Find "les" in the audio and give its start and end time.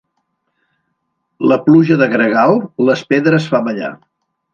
2.89-3.05